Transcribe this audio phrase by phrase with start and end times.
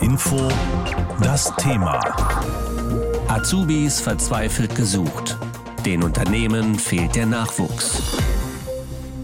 [0.00, 0.48] HR Info
[1.22, 2.00] das Thema.
[3.28, 5.38] Azubis verzweifelt gesucht.
[5.84, 8.18] Den Unternehmen fehlt der Nachwuchs.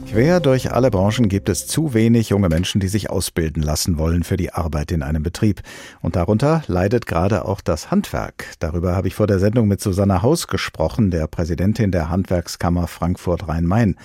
[0.08, 4.22] Quer durch alle Branchen gibt es zu wenig junge Menschen, die sich ausbilden lassen wollen
[4.22, 5.60] für die Arbeit in einem Betrieb.
[6.00, 8.46] Und darunter leidet gerade auch das Handwerk.
[8.60, 13.48] Darüber habe ich vor der Sendung mit Susanne Haus gesprochen, der Präsidentin der Handwerkskammer Frankfurt
[13.48, 13.96] Rhein-Main.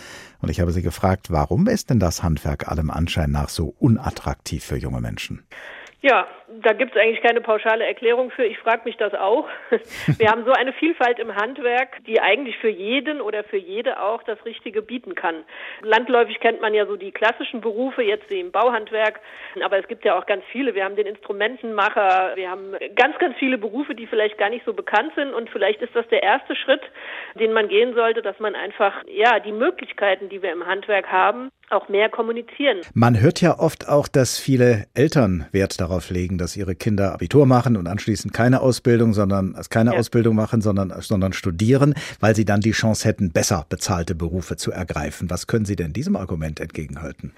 [0.42, 4.64] Und ich habe sie gefragt, warum ist denn das Handwerk allem Anschein nach so unattraktiv
[4.64, 5.44] für junge Menschen?
[6.02, 6.26] Ja,
[6.64, 8.44] da gibt es eigentlich keine pauschale Erklärung für.
[8.44, 9.48] Ich frage mich das auch.
[10.18, 14.24] Wir haben so eine Vielfalt im Handwerk, die eigentlich für jeden oder für jede auch
[14.24, 15.44] das Richtige bieten kann.
[15.82, 19.20] Landläufig kennt man ja so die klassischen Berufe, jetzt im Bauhandwerk,
[19.64, 20.76] aber es gibt ja auch ganz viele.
[20.76, 24.74] Wir haben den Instrumentenmacher, wir haben ganz, ganz viele Berufe, die vielleicht gar nicht so
[24.74, 26.82] bekannt sind und vielleicht ist das der erste Schritt,
[27.40, 31.52] den man gehen sollte, dass man einfach, ja, die Möglichkeiten, die wir im Handwerk haben,
[31.72, 32.82] auch mehr kommunizieren.
[32.94, 37.46] Man hört ja oft auch, dass viele Eltern Wert darauf legen, dass ihre Kinder Abitur
[37.46, 40.00] machen und anschließend keine Ausbildung, sondern keine ja.
[40.00, 44.72] Ausbildung machen, sondern, sondern studieren, weil sie dann die Chance hätten, besser bezahlte Berufe zu
[44.72, 45.30] ergreifen.
[45.30, 47.34] Was können Sie denn diesem Argument entgegenhalten?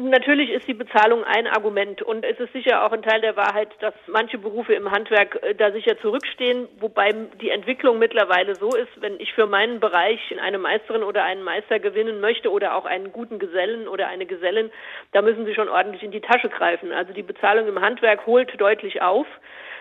[0.00, 3.70] Natürlich ist die Bezahlung ein Argument und es ist sicher auch ein Teil der Wahrheit,
[3.80, 9.00] dass manche Berufe im Handwerk äh, da sicher zurückstehen, wobei die Entwicklung mittlerweile so ist,
[9.00, 13.12] wenn ich für meinen Bereich eine Meisterin oder einen Meister gewinnen möchte oder auch einen
[13.12, 14.70] guten Gesellen oder eine Gesellin,
[15.10, 16.92] da müssen sie schon ordentlich in die Tasche greifen.
[16.92, 19.26] Also die Bezahlung im Handwerk holt deutlich auf.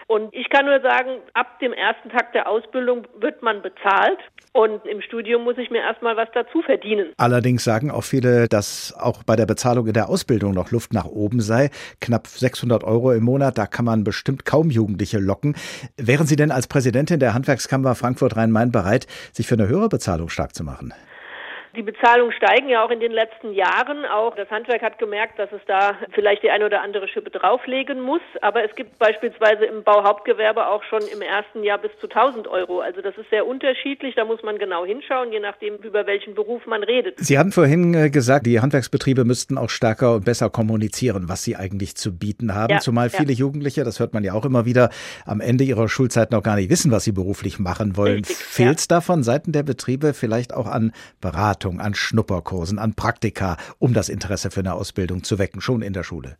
[0.07, 4.19] Und ich kann nur sagen, ab dem ersten Tag der Ausbildung wird man bezahlt
[4.53, 7.11] und im Studium muss ich mir erstmal was dazu verdienen.
[7.17, 11.05] Allerdings sagen auch viele, dass auch bei der Bezahlung in der Ausbildung noch Luft nach
[11.05, 11.71] oben sei.
[11.99, 15.57] Knapp 600 Euro im Monat, da kann man bestimmt kaum Jugendliche locken.
[15.97, 20.55] Wären Sie denn als Präsidentin der Handwerkskammer Frankfurt-Rhein-Main bereit, sich für eine höhere Bezahlung stark
[20.55, 20.93] zu machen?
[21.77, 24.03] Die Bezahlungen steigen ja auch in den letzten Jahren.
[24.05, 28.01] Auch das Handwerk hat gemerkt, dass es da vielleicht die eine oder andere Schippe drauflegen
[28.01, 28.21] muss.
[28.41, 32.79] Aber es gibt beispielsweise im Bauhauptgewerbe auch schon im ersten Jahr bis zu 1000 Euro.
[32.79, 34.15] Also das ist sehr unterschiedlich.
[34.15, 37.19] Da muss man genau hinschauen, je nachdem, über welchen Beruf man redet.
[37.19, 41.57] Sie haben vorhin äh, gesagt, die Handwerksbetriebe müssten auch stärker und besser kommunizieren, was sie
[41.57, 42.73] eigentlich zu bieten haben.
[42.73, 43.37] Ja, Zumal viele ja.
[43.37, 44.89] Jugendliche, das hört man ja auch immer wieder,
[45.27, 48.23] am Ende ihrer Schulzeit noch gar nicht wissen, was sie beruflich machen wollen.
[48.23, 48.95] Fehlt es ja.
[48.95, 50.91] da von Seiten der Betriebe vielleicht auch an
[51.21, 51.66] Beratung?
[51.67, 55.93] Beratung, an Schnupperkursen, an Praktika, um das Interesse für eine Ausbildung zu wecken, schon in
[55.93, 56.37] der Schule?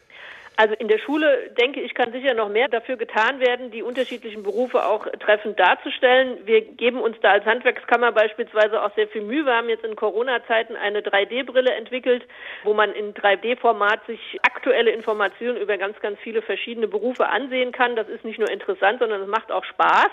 [0.60, 4.42] Also in der Schule, denke ich, kann sicher noch mehr dafür getan werden, die unterschiedlichen
[4.42, 6.40] Berufe auch treffend darzustellen.
[6.46, 9.46] Wir geben uns da als Handwerkskammer beispielsweise auch sehr viel Mühe.
[9.46, 12.24] Wir haben jetzt in Corona-Zeiten eine 3D-Brille entwickelt,
[12.64, 17.96] wo man in 3D-Format sich aktuelle Informationen über ganz, ganz viele verschiedene Berufe ansehen kann.
[17.96, 20.10] Das ist nicht nur interessant, sondern es macht auch Spaß.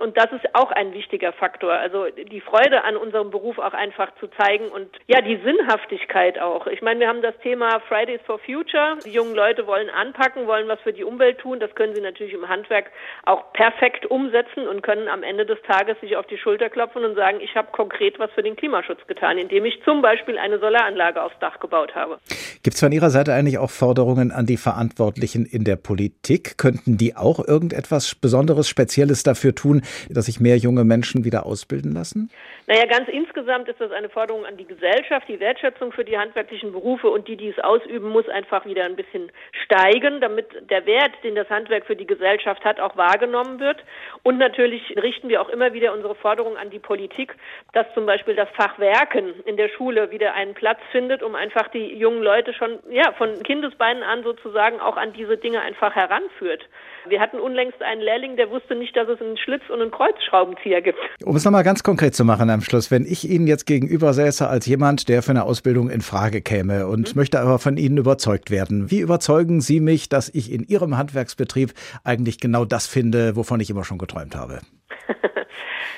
[0.00, 1.72] Und das ist auch ein wichtiger Faktor.
[1.72, 6.66] Also die Freude an unserem Beruf auch einfach zu zeigen und ja, die Sinnhaftigkeit auch.
[6.66, 8.98] Ich meine, wir haben das Thema Fridays for Future.
[9.04, 11.60] Die jungen Leute wollen wollen anpacken, wollen was für die Umwelt tun.
[11.60, 12.90] Das können sie natürlich im Handwerk
[13.24, 17.14] auch perfekt umsetzen und können am Ende des Tages sich auf die Schulter klopfen und
[17.14, 21.22] sagen, ich habe konkret was für den Klimaschutz getan, indem ich zum Beispiel eine Solaranlage
[21.22, 22.18] aufs Dach gebaut habe.
[22.62, 26.56] Gibt es von Ihrer Seite eigentlich auch Forderungen an die Verantwortlichen in der Politik?
[26.56, 31.92] Könnten die auch irgendetwas Besonderes, Spezielles dafür tun, dass sich mehr junge Menschen wieder ausbilden
[31.92, 32.30] lassen?
[32.66, 35.28] Naja, ganz insgesamt ist das eine Forderung an die Gesellschaft.
[35.28, 38.96] Die Wertschätzung für die handwerklichen Berufe und die, die es ausüben, muss einfach wieder ein
[38.96, 39.30] bisschen
[39.64, 39.73] steigen,
[40.20, 43.82] damit der Wert, den das Handwerk für die Gesellschaft hat, auch wahrgenommen wird.
[44.22, 47.34] Und natürlich richten wir auch immer wieder unsere Forderungen an die Politik,
[47.72, 51.68] dass zum Beispiel das Fach Werken in der Schule wieder einen Platz findet, um einfach
[51.68, 56.64] die jungen Leute schon ja, von Kindesbeinen an sozusagen auch an diese Dinge einfach heranführt.
[57.06, 60.80] Wir hatten unlängst einen Lehrling, der wusste nicht, dass es einen Schlitz und einen Kreuzschraubenzieher
[60.80, 60.98] gibt.
[61.24, 64.48] Um es nochmal ganz konkret zu machen am Schluss, wenn ich Ihnen jetzt gegenüber säße
[64.48, 67.20] als jemand, der für eine Ausbildung in Frage käme und mhm.
[67.20, 71.74] möchte aber von Ihnen überzeugt werden, wie überzeugen Sie mich, dass ich in Ihrem Handwerksbetrieb
[72.04, 74.60] eigentlich genau das finde, wovon ich immer schon geträumt habe?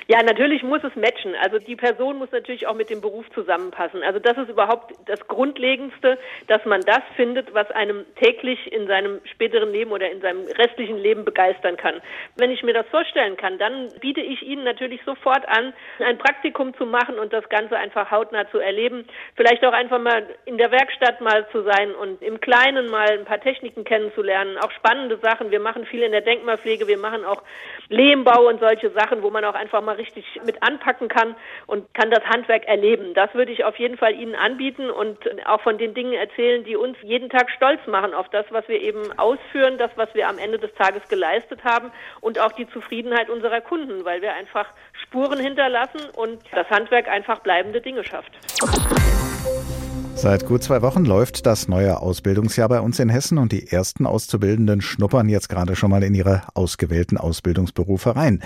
[0.09, 1.35] Ja, natürlich muss es matchen.
[1.43, 4.05] Also die Person muss natürlich auch mit dem Beruf zusammenpassen.
[4.05, 9.21] Also das ist überhaupt das Grundlegendste, dass man das findet, was einem täglich in seinem
[9.25, 12.01] späteren Leben oder in seinem restlichen Leben begeistern kann.
[12.37, 16.73] Wenn ich mir das vorstellen kann, dann biete ich Ihnen natürlich sofort an, ein Praktikum
[16.77, 19.07] zu machen und das Ganze einfach hautnah zu erleben.
[19.35, 23.25] Vielleicht auch einfach mal in der Werkstatt mal zu sein und im Kleinen mal ein
[23.25, 24.57] paar Techniken kennenzulernen.
[24.59, 25.51] Auch spannende Sachen.
[25.51, 26.87] Wir machen viel in der Denkmalpflege.
[26.87, 27.43] Wir machen auch
[27.89, 32.11] Lehmbau und solche Sachen, wo man auch einfach mal richtig mit anpacken kann und kann
[32.11, 33.15] das Handwerk erleben.
[33.15, 36.77] Das würde ich auf jeden Fall Ihnen anbieten und auch von den Dingen erzählen, die
[36.77, 40.39] uns jeden Tag stolz machen auf das, was wir eben ausführen, das, was wir am
[40.39, 41.91] Ende des Tages geleistet haben
[42.21, 44.67] und auch die Zufriedenheit unserer Kunden, weil wir einfach
[45.03, 48.33] Spuren hinterlassen und das Handwerk einfach bleibende Dinge schafft.
[50.17, 54.07] Seit gut zwei Wochen läuft das neue Ausbildungsjahr bei uns in Hessen und die ersten
[54.07, 58.43] Auszubildenden schnuppern jetzt gerade schon mal in ihre ausgewählten Ausbildungsberufe rein.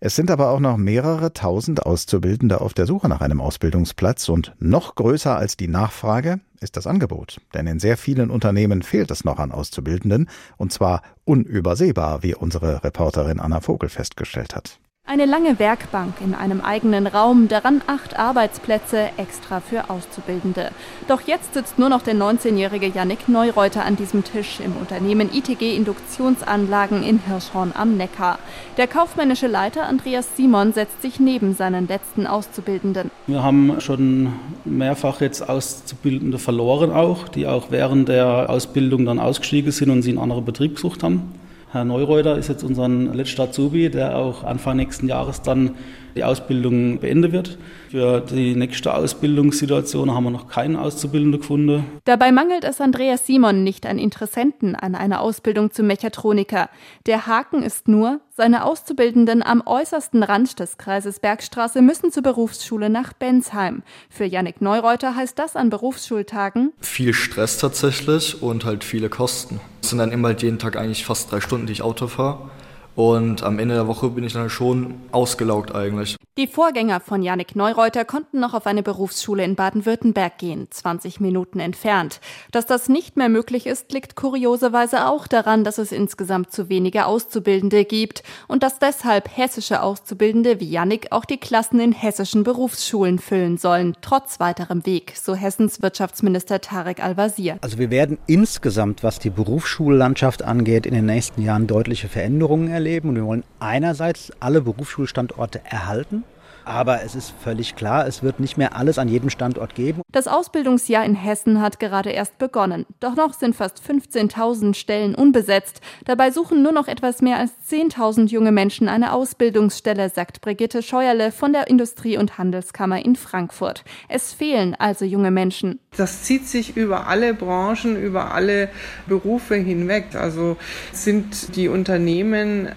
[0.00, 4.54] Es sind aber auch noch mehrere tausend Auszubildende auf der Suche nach einem Ausbildungsplatz und
[4.58, 7.40] noch größer als die Nachfrage ist das Angebot.
[7.54, 12.84] Denn in sehr vielen Unternehmen fehlt es noch an Auszubildenden und zwar unübersehbar, wie unsere
[12.84, 14.78] Reporterin Anna Vogel festgestellt hat.
[15.08, 20.72] Eine lange Werkbank in einem eigenen Raum, daran acht Arbeitsplätze extra für Auszubildende.
[21.06, 25.76] Doch jetzt sitzt nur noch der 19-jährige Yannick Neureuter an diesem Tisch im Unternehmen ITG
[25.76, 28.40] Induktionsanlagen in Hirschhorn am Neckar.
[28.78, 33.12] Der kaufmännische Leiter Andreas Simon setzt sich neben seinen letzten Auszubildenden.
[33.28, 34.32] Wir haben schon
[34.64, 40.10] mehrfach jetzt Auszubildende verloren auch, die auch während der Ausbildung dann ausgestiegen sind und sie
[40.10, 41.32] in andere Betrieb gesucht haben.
[41.76, 45.76] Herr Neureuter ist jetzt unser letzter Azubi, der auch Anfang nächsten Jahres dann
[46.16, 47.58] die Ausbildung beenden wird.
[47.90, 51.84] Für die nächste Ausbildungssituation haben wir noch keinen Auszubildenden gefunden.
[52.04, 56.70] Dabei mangelt es Andreas Simon nicht an Interessenten an einer Ausbildung zum Mechatroniker.
[57.04, 62.88] Der Haken ist nur, seine Auszubildenden am äußersten Rand des Kreises Bergstraße müssen zur Berufsschule
[62.88, 63.82] nach Bensheim.
[64.08, 69.60] Für Yannick Neureuter heißt das an Berufsschultagen viel Stress tatsächlich und halt viele Kosten.
[69.86, 72.50] Es sind dann immer jeden Tag eigentlich fast drei Stunden, die ich Auto fahre.
[72.96, 76.16] Und am Ende der Woche bin ich dann schon ausgelaugt eigentlich.
[76.38, 81.60] Die Vorgänger von Janik Neureuter konnten noch auf eine Berufsschule in Baden-Württemberg gehen, 20 Minuten
[81.60, 82.20] entfernt.
[82.52, 87.06] Dass das nicht mehr möglich ist, liegt kurioserweise auch daran, dass es insgesamt zu wenige
[87.06, 93.18] Auszubildende gibt und dass deshalb hessische Auszubildende wie Janik auch die Klassen in hessischen Berufsschulen
[93.18, 97.56] füllen sollen, trotz weiterem Weg, so Hessens Wirtschaftsminister Tarek Al-Wazir.
[97.62, 102.86] Also wir werden insgesamt, was die Berufsschullandschaft angeht, in den nächsten Jahren deutliche Veränderungen erleben
[102.86, 103.08] erleben.
[103.10, 106.24] Und wir wollen einerseits alle Berufsschulstandorte erhalten.
[106.66, 110.02] Aber es ist völlig klar, es wird nicht mehr alles an jedem Standort geben.
[110.10, 112.86] Das Ausbildungsjahr in Hessen hat gerade erst begonnen.
[112.98, 115.80] Doch noch sind fast 15.000 Stellen unbesetzt.
[116.06, 121.30] Dabei suchen nur noch etwas mehr als 10.000 junge Menschen eine Ausbildungsstelle, sagt Brigitte Scheuerle
[121.30, 123.84] von der Industrie- und Handelskammer in Frankfurt.
[124.08, 125.78] Es fehlen also junge Menschen.
[125.96, 128.70] Das zieht sich über alle Branchen, über alle
[129.06, 130.16] Berufe hinweg.
[130.16, 130.56] Also
[130.90, 132.70] sind die Unternehmen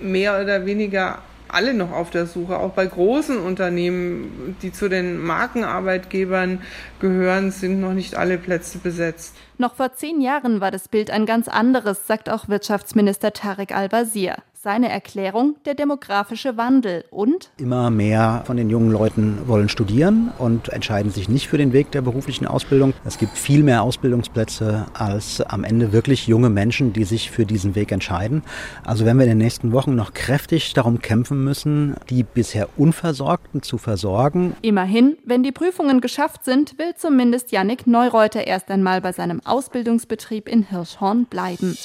[0.00, 1.18] mehr oder weniger
[1.48, 2.58] alle noch auf der Suche.
[2.58, 6.62] Auch bei großen Unternehmen, die zu den Markenarbeitgebern
[7.00, 9.36] gehören, sind noch nicht alle Plätze besetzt.
[9.58, 14.36] Noch vor zehn Jahren war das Bild ein ganz anderes, sagt auch Wirtschaftsminister Tarek Al-Wazir.
[14.66, 20.70] Seine Erklärung der demografische Wandel und immer mehr von den jungen Leuten wollen studieren und
[20.70, 22.92] entscheiden sich nicht für den Weg der beruflichen Ausbildung.
[23.04, 27.76] Es gibt viel mehr Ausbildungsplätze als am Ende wirklich junge Menschen, die sich für diesen
[27.76, 28.42] Weg entscheiden.
[28.84, 33.62] Also wenn wir in den nächsten Wochen noch kräftig darum kämpfen müssen, die bisher Unversorgten
[33.62, 34.56] zu versorgen.
[34.62, 40.48] Immerhin, wenn die Prüfungen geschafft sind, will zumindest Yannick Neureuter erst einmal bei seinem Ausbildungsbetrieb
[40.48, 41.78] in Hirschhorn bleiben.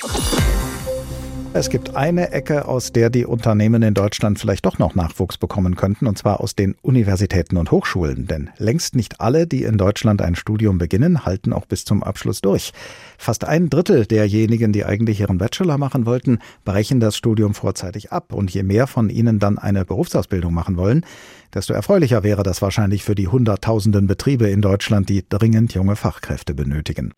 [1.54, 5.76] Es gibt eine Ecke, aus der die Unternehmen in Deutschland vielleicht doch noch Nachwuchs bekommen
[5.76, 8.26] könnten, und zwar aus den Universitäten und Hochschulen.
[8.26, 12.40] Denn längst nicht alle, die in Deutschland ein Studium beginnen, halten auch bis zum Abschluss
[12.40, 12.72] durch.
[13.18, 18.32] Fast ein Drittel derjenigen, die eigentlich ihren Bachelor machen wollten, brechen das Studium vorzeitig ab.
[18.32, 21.06] Und je mehr von ihnen dann eine Berufsausbildung machen wollen,
[21.54, 26.54] desto erfreulicher wäre das wahrscheinlich für die Hunderttausenden Betriebe in Deutschland, die dringend junge Fachkräfte
[26.54, 27.12] benötigen.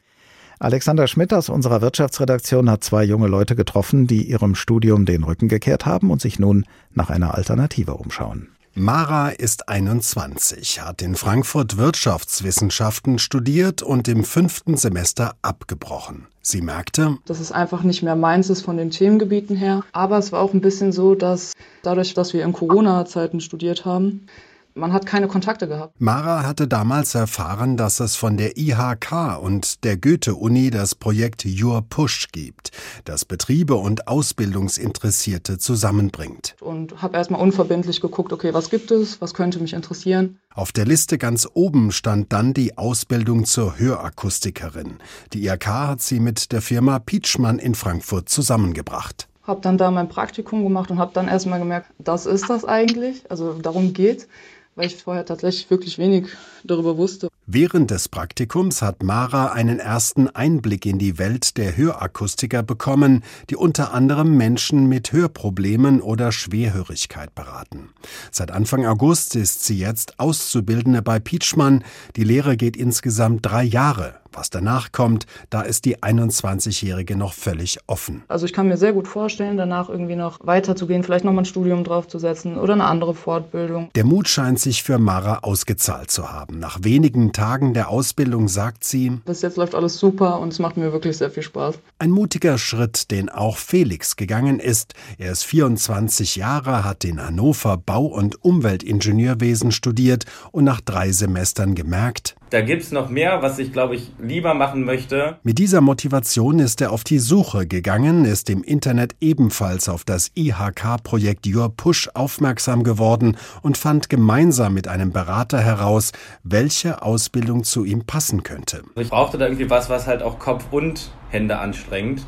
[0.64, 5.50] Alexander Schmidt aus unserer Wirtschaftsredaktion hat zwei junge Leute getroffen, die ihrem Studium den Rücken
[5.50, 8.48] gekehrt haben und sich nun nach einer Alternative umschauen.
[8.74, 16.28] Mara ist 21, hat in Frankfurt Wirtschaftswissenschaften studiert und im fünften Semester abgebrochen.
[16.42, 19.84] Sie merkte, dass es einfach nicht mehr meins ist von den Themengebieten her.
[19.92, 21.52] Aber es war auch ein bisschen so, dass
[21.82, 24.28] dadurch, dass wir in Corona-Zeiten studiert haben,
[24.76, 26.00] man hat keine Kontakte gehabt.
[26.00, 31.82] Mara hatte damals erfahren, dass es von der IHK und der Goethe-Uni das Projekt Your
[31.82, 32.72] Push gibt,
[33.06, 36.56] das Betriebe und Ausbildungsinteressierte zusammenbringt.
[36.60, 40.40] Und habe erstmal unverbindlich geguckt, okay, was gibt es, was könnte mich interessieren.
[40.54, 44.98] Auf der Liste ganz oben stand dann die Ausbildung zur Hörakustikerin.
[45.34, 50.08] Die IHK hat sie mit der Firma Pietschmann in Frankfurt zusammengebracht habe dann da mein
[50.08, 54.28] Praktikum gemacht und habe dann erstmal gemerkt, das ist das eigentlich, also darum geht
[54.76, 56.28] weil ich vorher tatsächlich wirklich wenig
[56.64, 57.30] darüber wusste.
[57.46, 63.58] Während des Praktikums hat Mara einen ersten Einblick in die Welt der Hörakustiker bekommen, die
[63.58, 67.90] unter anderem Menschen mit Hörproblemen oder Schwerhörigkeit beraten.
[68.32, 71.84] Seit Anfang August ist sie jetzt Auszubildende bei Pietschmann.
[72.16, 74.24] Die Lehre geht insgesamt drei Jahre.
[74.34, 78.24] Was danach kommt, da ist die 21-Jährige noch völlig offen.
[78.28, 81.84] Also ich kann mir sehr gut vorstellen, danach irgendwie noch weiterzugehen, vielleicht nochmal ein Studium
[81.84, 83.90] draufzusetzen oder eine andere Fortbildung.
[83.94, 86.58] Der Mut scheint sich für Mara ausgezahlt zu haben.
[86.58, 90.78] Nach wenigen Tagen der Ausbildung sagt sie, bis jetzt läuft alles super und es macht
[90.78, 91.76] mir wirklich sehr viel Spaß.
[92.00, 94.94] Ein mutiger Schritt, den auch Felix gegangen ist.
[95.18, 101.76] Er ist 24 Jahre, hat in Hannover Bau- und Umweltingenieurwesen studiert und nach drei Semestern
[101.76, 105.40] gemerkt, da gibt es noch mehr, was ich, glaube ich, lieber machen möchte.
[105.42, 110.30] Mit dieser Motivation ist er auf die Suche gegangen, ist im Internet ebenfalls auf das
[110.36, 116.12] IHK-Projekt Your Push aufmerksam geworden und fand gemeinsam mit einem Berater heraus,
[116.44, 118.84] welche Ausbildung zu ihm passen könnte.
[118.98, 122.22] Ich brauchte da irgendwie was, was halt auch Kopf und Hände anstrengt.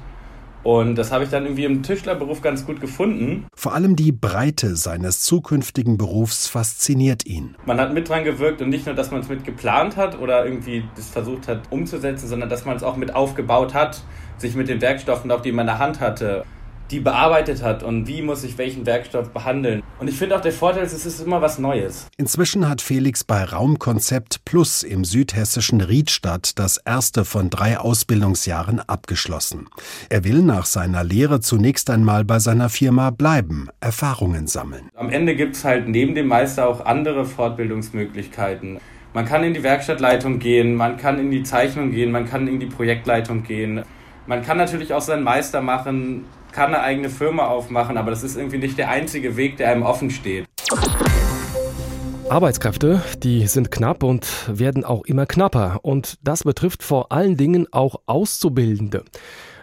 [0.65, 3.45] Und das habe ich dann irgendwie im Tischlerberuf ganz gut gefunden.
[3.55, 7.53] Vor allem die Breite seines zukünftigen Berufs fasziniert ihn.
[7.67, 10.43] Man hat mit dran gewirkt und nicht nur, dass man es mit geplant hat oder
[10.43, 14.01] irgendwie das versucht hat umzusetzen, sondern dass man es auch mit aufgebaut hat,
[14.37, 16.45] sich mit den Werkstoffen, auch die man in der Hand hatte,
[16.91, 19.83] die bearbeitet hat und wie muss ich welchen Werkstoff behandeln.
[19.99, 22.07] Und ich finde auch der Vorteil ist, es ist immer was Neues.
[22.17, 29.67] Inzwischen hat Felix bei Raumkonzept Plus im südhessischen Riedstadt das erste von drei Ausbildungsjahren abgeschlossen.
[30.09, 34.89] Er will nach seiner Lehre zunächst einmal bei seiner Firma bleiben, Erfahrungen sammeln.
[34.95, 38.79] Am Ende gibt es halt neben dem Meister auch andere Fortbildungsmöglichkeiten.
[39.13, 42.59] Man kann in die Werkstattleitung gehen, man kann in die Zeichnung gehen, man kann in
[42.59, 43.83] die Projektleitung gehen.
[44.27, 46.25] Man kann natürlich auch seinen Meister machen,
[46.55, 49.83] kann eine eigene Firma aufmachen, aber das ist irgendwie nicht der einzige Weg, der einem
[49.83, 50.45] offen steht.
[52.29, 55.79] Arbeitskräfte, die sind knapp und werden auch immer knapper.
[55.81, 59.03] Und das betrifft vor allen Dingen auch Auszubildende.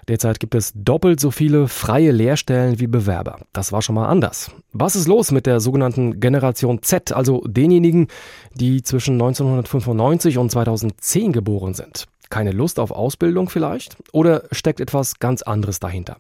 [0.07, 3.39] Derzeit gibt es doppelt so viele freie Lehrstellen wie Bewerber.
[3.55, 4.51] Das war schon mal anders.
[4.73, 8.09] Was ist los mit der sogenannten Generation Z, also denjenigen,
[8.55, 12.07] die zwischen 1995 und 2010 geboren sind?
[12.29, 13.97] Keine Lust auf Ausbildung vielleicht?
[14.13, 16.19] Oder steckt etwas ganz anderes dahinter?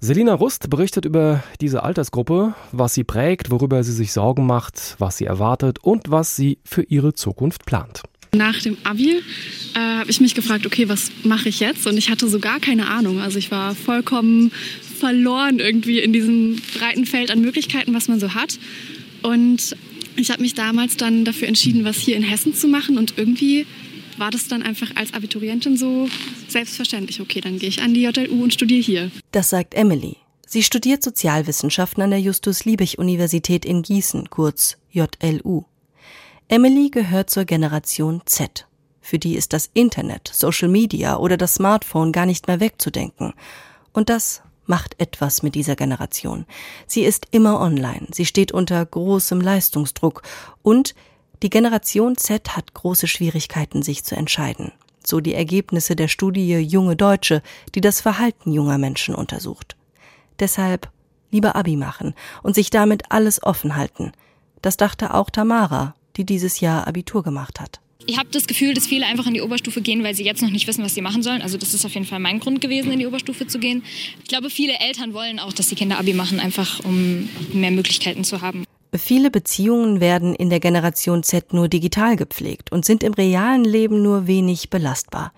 [0.00, 5.16] Selina Rust berichtet über diese Altersgruppe, was sie prägt, worüber sie sich Sorgen macht, was
[5.16, 8.02] sie erwartet und was sie für ihre Zukunft plant.
[8.32, 9.22] Nach dem Abi
[9.74, 11.84] äh, habe ich mich gefragt, okay, was mache ich jetzt?
[11.88, 13.20] Und ich hatte so gar keine Ahnung.
[13.20, 14.52] Also ich war vollkommen
[15.00, 18.58] verloren irgendwie in diesem breiten Feld an Möglichkeiten, was man so hat.
[19.22, 19.76] Und
[20.14, 22.98] ich habe mich damals dann dafür entschieden, was hier in Hessen zu machen.
[22.98, 23.66] Und irgendwie
[24.18, 26.08] war das dann einfach als Abiturientin so
[26.48, 27.20] selbstverständlich.
[27.20, 29.10] Okay, dann gehe ich an die JLU und studiere hier.
[29.32, 30.16] Das sagt Emily.
[30.46, 35.64] Sie studiert Sozialwissenschaften an der Justus-Liebig-Universität in Gießen, kurz JLU.
[36.48, 38.66] Emily gehört zur Generation Z.
[39.02, 43.34] Für die ist das Internet, Social Media oder das Smartphone gar nicht mehr wegzudenken.
[43.92, 46.46] Und das macht etwas mit dieser Generation.
[46.86, 50.22] Sie ist immer online, sie steht unter großem Leistungsdruck
[50.62, 50.94] und
[51.42, 54.72] die Generation Z hat große Schwierigkeiten, sich zu entscheiden.
[55.04, 57.42] So die Ergebnisse der Studie Junge Deutsche,
[57.74, 59.76] die das Verhalten junger Menschen untersucht.
[60.40, 60.90] Deshalb
[61.30, 64.12] lieber Abi machen und sich damit alles offen halten.
[64.62, 67.80] Das dachte auch Tamara, die dieses Jahr Abitur gemacht hat.
[68.06, 70.50] Ich habe das Gefühl, dass viele einfach in die Oberstufe gehen, weil sie jetzt noch
[70.50, 71.42] nicht wissen, was sie machen sollen.
[71.42, 73.84] Also das ist auf jeden Fall mein Grund gewesen, in die Oberstufe zu gehen.
[74.22, 78.24] Ich glaube, viele Eltern wollen auch, dass die Kinder Abi machen, einfach um mehr Möglichkeiten
[78.24, 78.64] zu haben.
[78.94, 84.02] Viele Beziehungen werden in der Generation Z nur digital gepflegt und sind im realen Leben
[84.02, 85.32] nur wenig belastbar.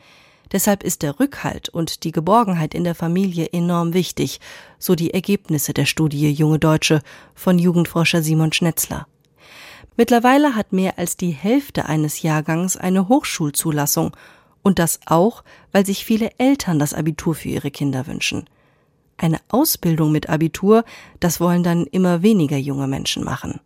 [0.52, 4.40] Deshalb ist der Rückhalt und die Geborgenheit in der Familie enorm wichtig,
[4.78, 7.02] so die Ergebnisse der Studie Junge Deutsche
[7.34, 9.06] von Jugendforscher Simon Schnetzler.
[9.96, 14.16] Mittlerweile hat mehr als die Hälfte eines Jahrgangs eine Hochschulzulassung
[14.62, 15.42] und das auch,
[15.72, 18.44] weil sich viele Eltern das Abitur für ihre Kinder wünschen.
[19.20, 20.82] Eine Ausbildung mit Abitur,
[21.20, 23.60] das wollen dann immer weniger junge Menschen machen.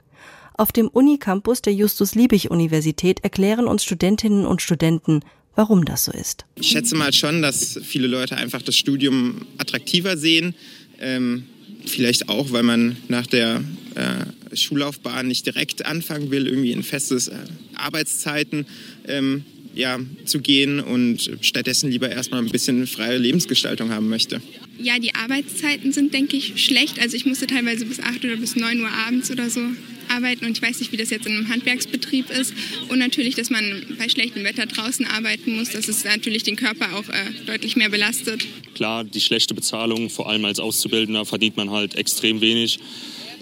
[0.55, 5.21] Auf dem Unicampus der Justus-Liebig-Universität erklären uns Studentinnen und Studenten,
[5.55, 6.45] warum das so ist.
[6.57, 10.57] Ich schätze mal schon, dass viele Leute einfach das Studium attraktiver sehen.
[10.99, 11.45] Ähm,
[11.87, 13.63] vielleicht auch, weil man nach der
[13.95, 17.37] äh, Schullaufbahn nicht direkt anfangen will, irgendwie in festes äh,
[17.77, 18.67] Arbeitszeiten
[19.07, 24.41] ähm, ja, zu gehen und stattdessen lieber erstmal ein bisschen freie Lebensgestaltung haben möchte.
[24.79, 27.01] Ja, die Arbeitszeiten sind, denke ich, schlecht.
[27.01, 29.61] Also ich musste teilweise bis 8 oder bis 9 Uhr abends oder so
[30.09, 32.55] arbeiten und ich weiß nicht, wie das jetzt in einem Handwerksbetrieb ist.
[32.89, 36.97] Und natürlich, dass man bei schlechtem Wetter draußen arbeiten muss, dass es natürlich den Körper
[36.97, 38.45] auch äh, deutlich mehr belastet.
[38.75, 42.79] Klar, die schlechte Bezahlung, vor allem als Auszubildender, verdient man halt extrem wenig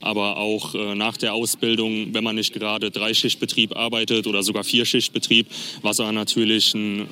[0.02, 5.46] aber auch äh, nach der Ausbildung, wenn man nicht gerade Dreischichtbetrieb arbeitet oder sogar Vierschichtbetrieb,
[5.82, 7.08] was aber natürlich ein,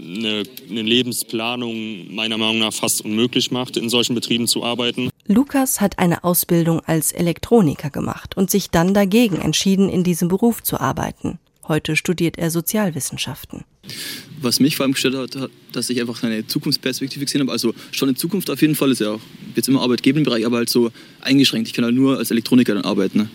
[0.00, 5.10] eine, eine Lebensplanung meiner Meinung nach fast unmöglich macht, in solchen Betrieben zu arbeiten.
[5.26, 10.62] Lukas hat eine Ausbildung als Elektroniker gemacht und sich dann dagegen entschieden, in diesem Beruf
[10.62, 11.38] zu arbeiten.
[11.66, 13.64] Heute studiert er Sozialwissenschaften.
[14.40, 17.52] Was mich vor allem gestört hat, dass ich einfach eine Zukunftsperspektive gesehen habe.
[17.52, 19.20] Also schon in Zukunft auf jeden Fall ist ja auch
[19.54, 20.90] jetzt im Arbeitgeberbereich, aber halt so
[21.20, 21.68] eingeschränkt.
[21.68, 23.18] Ich kann halt nur als Elektroniker dann arbeiten.
[23.18, 23.28] Ne?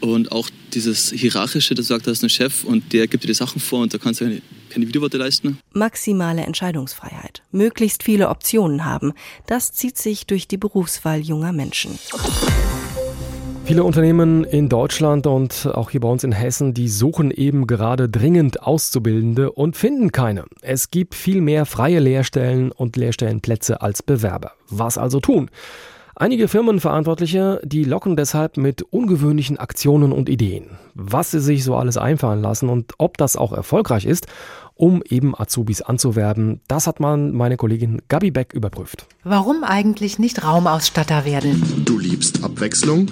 [0.00, 3.34] Und auch dieses Hierarchische, das sagt, da ist ein Chef und der gibt dir die
[3.34, 4.40] Sachen vor und da kannst du keine,
[4.70, 5.58] keine Widerworte leisten.
[5.72, 9.12] Maximale Entscheidungsfreiheit, möglichst viele Optionen haben,
[9.46, 11.98] das zieht sich durch die Berufswahl junger Menschen.
[13.64, 18.08] Viele Unternehmen in Deutschland und auch hier bei uns in Hessen, die suchen eben gerade
[18.08, 20.46] dringend Auszubildende und finden keine.
[20.60, 24.52] Es gibt viel mehr freie Lehrstellen und Lehrstellenplätze als Bewerber.
[24.68, 25.50] Was also tun?
[26.16, 30.66] Einige Firmenverantwortliche, die locken deshalb mit ungewöhnlichen Aktionen und Ideen.
[30.94, 34.26] Was sie sich so alles einfallen lassen und ob das auch erfolgreich ist,
[34.80, 39.06] um eben Azubis anzuwerben, das hat man meine Kollegin Gabi Beck überprüft.
[39.24, 41.82] Warum eigentlich nicht Raumausstatter werden?
[41.84, 43.06] Du liebst Abwechslung?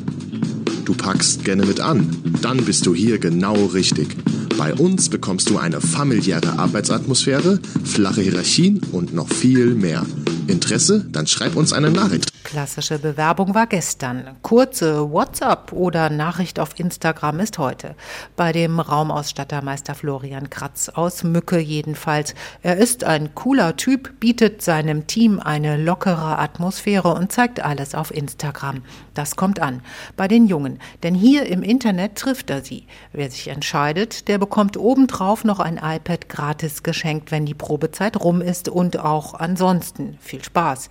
[0.86, 2.16] Du packst gerne mit an?
[2.40, 4.16] Dann bist du hier genau richtig.
[4.58, 10.04] Bei uns bekommst du eine familiäre Arbeitsatmosphäre, flache Hierarchien und noch viel mehr.
[10.48, 11.06] Interesse?
[11.10, 12.32] Dann schreib uns eine Nachricht.
[12.42, 14.36] Klassische Bewerbung war gestern.
[14.42, 17.94] Kurze WhatsApp oder Nachricht auf Instagram ist heute.
[18.36, 22.34] Bei dem Raumausstattermeister Florian Kratz aus Mücke jedenfalls.
[22.62, 28.12] Er ist ein cooler Typ, bietet seinem Team eine lockere Atmosphäre und zeigt alles auf
[28.12, 28.82] Instagram.
[29.12, 29.82] Das kommt an.
[30.16, 30.78] Bei den Jungen.
[31.02, 32.86] Denn hier im Internet trifft er sie.
[33.12, 38.40] Wer sich entscheidet, der bekommt obendrauf noch ein iPad gratis geschenkt, wenn die Probezeit rum
[38.40, 40.18] ist und auch ansonsten.
[40.20, 40.88] Viel Spaß.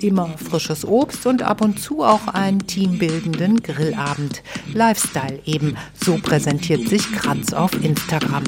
[0.00, 4.42] Immer frisches Obst und ab und zu auch einen teambildenden Grillabend.
[4.72, 8.44] Lifestyle eben, so präsentiert sich Kratz auf Instagram.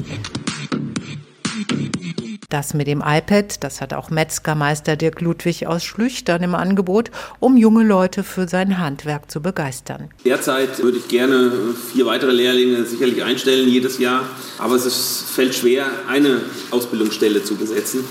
[2.53, 7.57] Das mit dem iPad, das hat auch Metzgermeister Dirk Ludwig aus Schlüchtern im Angebot, um
[7.57, 10.09] junge Leute für sein Handwerk zu begeistern.
[10.23, 11.51] Derzeit würde ich gerne
[11.91, 14.21] vier weitere Lehrlinge sicherlich einstellen jedes Jahr,
[14.59, 18.01] aber es ist, fällt schwer, eine Ausbildungsstelle zu besetzen.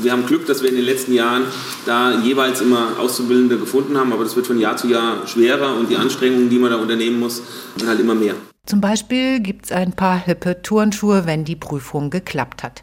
[0.00, 1.42] Wir haben Glück, dass wir in den letzten Jahren
[1.84, 5.90] da jeweils immer Auszubildende gefunden haben, aber das wird von Jahr zu Jahr schwerer und
[5.90, 7.42] die Anstrengungen, die man da unternehmen muss,
[7.76, 8.34] sind halt immer mehr.
[8.64, 12.82] Zum Beispiel gibt es ein paar hippe Turnschuhe, wenn die Prüfung geklappt hat.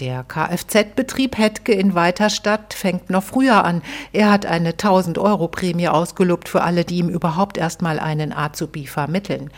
[0.00, 3.82] Der Kfz-Betrieb Hetke in Weiterstadt fängt noch früher an.
[4.12, 9.50] Er hat eine 1000-Euro-Prämie ausgelobt für alle, die ihm überhaupt erstmal einen Azubi vermitteln.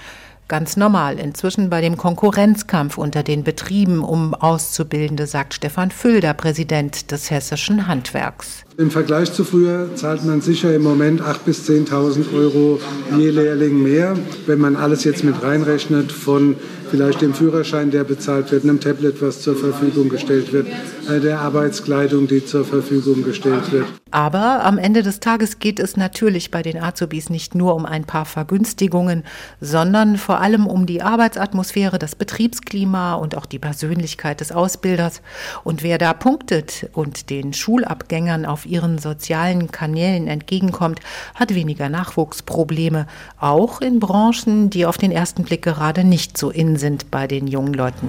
[0.48, 7.10] Ganz normal inzwischen bei dem Konkurrenzkampf unter den Betrieben um Auszubildende, sagt Stefan Fülder, Präsident
[7.10, 8.63] des Hessischen Handwerks.
[8.76, 12.80] Im Vergleich zu früher zahlt man sicher im Moment 8.000 bis 10.000 Euro
[13.16, 14.16] je Lehrling mehr.
[14.46, 16.56] Wenn man alles jetzt mit reinrechnet von
[16.90, 20.66] vielleicht dem Führerschein, der bezahlt wird, einem Tablet, was zur Verfügung gestellt wird,
[21.08, 23.86] äh, der Arbeitskleidung, die zur Verfügung gestellt wird.
[24.12, 28.04] Aber am Ende des Tages geht es natürlich bei den Azubis nicht nur um ein
[28.04, 29.24] paar Vergünstigungen,
[29.60, 35.20] sondern vor allem um die Arbeitsatmosphäre, das Betriebsklima und auch die Persönlichkeit des Ausbilders.
[35.64, 41.00] Und wer da punktet und den Schulabgängern ihren sozialen Kanälen entgegenkommt,
[41.34, 43.06] hat weniger Nachwuchsprobleme,
[43.38, 47.46] auch in Branchen, die auf den ersten Blick gerade nicht so in sind bei den
[47.46, 48.08] jungen Leuten.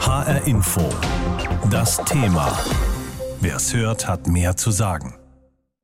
[0.00, 0.88] HR Info.
[1.70, 2.52] Das Thema.
[3.40, 5.14] Wer es hört, hat mehr zu sagen.